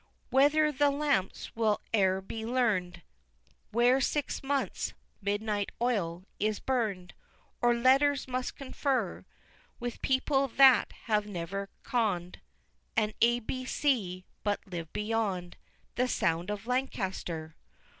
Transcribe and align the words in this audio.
XXX. 0.01 0.31
Whether 0.31 0.71
the 0.71 0.89
lamps 0.89 1.55
will 1.55 1.79
e'er 1.95 2.21
be 2.21 2.43
"learn'd" 2.43 3.03
Where 3.69 4.01
six 4.01 4.41
months' 4.41 4.93
"midnight 5.21 5.69
oil" 5.79 6.25
is 6.39 6.59
burn'd 6.59 7.13
Or 7.61 7.75
Letters 7.75 8.27
must 8.27 8.55
confer 8.55 9.25
With 9.79 10.01
people 10.01 10.47
that 10.47 10.91
have 11.03 11.27
never 11.27 11.69
conn'd 11.83 12.39
An 12.97 13.13
A, 13.21 13.41
B, 13.41 13.63
C, 13.63 14.25
but 14.43 14.65
live 14.65 14.91
beyond 14.91 15.55
The 15.93 16.07
Sound 16.07 16.49
of 16.49 16.65
Lancaster! 16.65 17.55